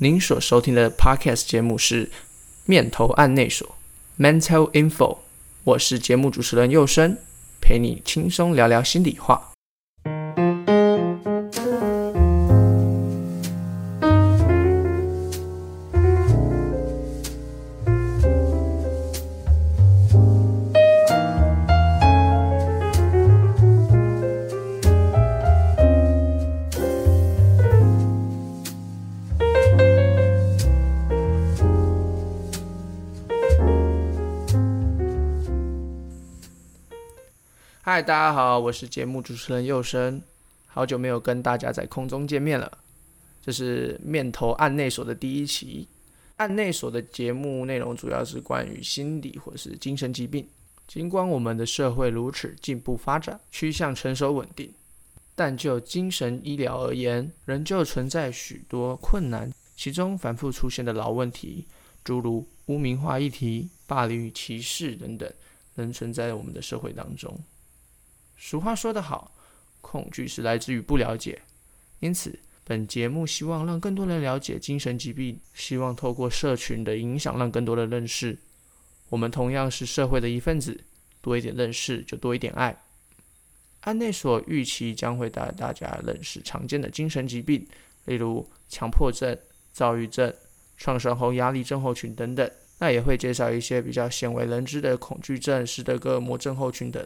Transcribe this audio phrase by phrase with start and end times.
[0.00, 2.06] 您所收听的 Podcast 节目是
[2.66, 3.74] 《面头案内所》
[4.22, 5.18] （Mental Info），
[5.64, 7.16] 我是节目主持人佑生，
[7.60, 9.50] 陪你轻松聊聊心里话。
[37.90, 40.20] 嗨，大家好，我是节目主持人佑生，
[40.66, 42.70] 好久没有跟大家在空中见面了。
[43.40, 45.88] 这是面头案内所的第一期。
[46.36, 50.46] 案内所的节目内容主要是关于心理或是精神疾病。
[50.86, 54.70] 尽管我们的社会如此进步发展，趋向成熟稳定，
[55.34, 59.50] 但就精神医疗而言，仍旧存在许多困难。
[59.74, 61.66] 其中反复出现的老问题，
[62.04, 65.32] 诸如污名化议题、霸凌与歧视等等，
[65.74, 67.34] 仍存在我们的社会当中。
[68.38, 69.34] 俗话说得好，
[69.80, 71.42] 恐惧是来自于不了解。
[71.98, 78.38] 因此，本节目希望让更多人了解精神疾病，希望透过社群的影响，让更多人认识。
[79.08, 80.84] 我们同样是社会的一份子，
[81.20, 82.80] 多一点认识就多一点爱。
[83.80, 87.66] 安内所预期将会带大家认识常见的精神疾病，
[88.04, 89.36] 例如强迫症、
[89.72, 90.32] 躁郁症、
[90.76, 92.48] 创伤后压力症候群等等。
[92.78, 97.04] 那也会介绍一些比较鲜为人知的恐惧症、斯德哥尔摩症候群等。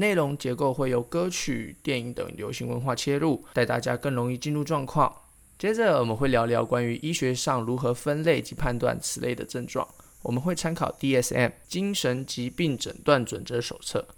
[0.00, 5.14] 内容结构会由歌曲、电影等流行文化切入，带大家更容易进入状况。
[5.58, 9.86] 接着我们会聊聊关于医学上如何分类及判断此类的症状。
[10.22, 14.08] 我们会参考 DSM 精神疾病诊断准则手册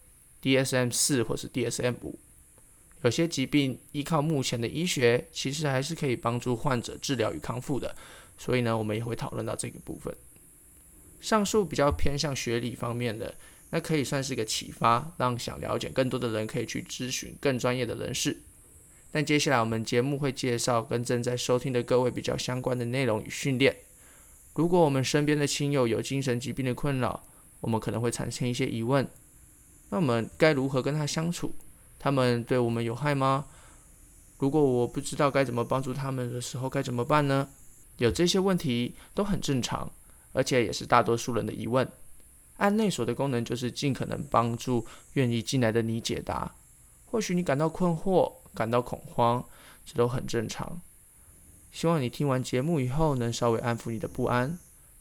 [0.40, 2.16] ，DSM 四或是 DSM 五。
[3.02, 7.96] 有些疾病依靠目前的医学，其实还是可以帮助患者治疗与康复的。
[8.38, 10.14] 所以呢，我们也会讨论到这个部分。
[11.20, 13.34] 上述比较偏向学理方面的。
[13.74, 18.42] 那可以算是一个启发，让想了解更多的人可以去咨询更专业的人士。
[19.10, 23.74] 但接下来我们节目会介绍跟正在收听的各位比较相关的内容与训练。
[24.54, 27.24] 如果我们身边的亲友有精神疾病的困扰，
[27.60, 29.08] 我们可能会产生一些疑问。
[29.88, 31.54] 那我们该如何跟他相处？
[31.98, 33.46] 他们对我们有害吗？
[34.38, 37.48] 如果我不知道该怎么帮助他们的时候，该怎么办呢？
[37.96, 39.90] 有这些问题都很正常，
[40.32, 41.90] 而且也是大多数人的疑问。
[42.62, 46.54] 案内所的功能就是尽可能帮助愿意进来的你解答。
[47.04, 49.44] 或许你感到困惑、感到恐慌，
[49.84, 50.80] 这都很正常。
[51.72, 54.56] 希望你听完节目以后能稍微安抚你的不安。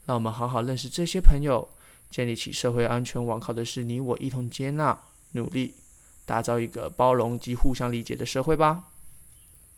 [0.06, 1.68] 让我们好好认识这些朋友，
[2.10, 4.98] 建立起社会安全网，靠的是你我一同接纳、
[5.30, 5.74] 努力，
[6.26, 8.82] 打造一个包容及互相理解的社会吧。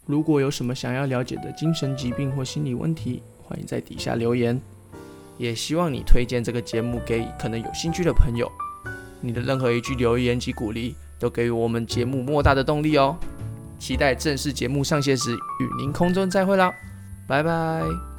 [0.06, 4.73] 如果有什么想要了解的精神疾病或心理问题，欢迎在底下留言。
[5.37, 8.50] 也希望你推荐这个节目给可能有兴趣的朋友。
[9.21, 13.17] 你的任何一句留言及鼓励，都给予我们节目莫大的动力哦。
[13.78, 16.72] 期待正式节目上线时与您空中再会啦，
[17.27, 18.13] 拜拜。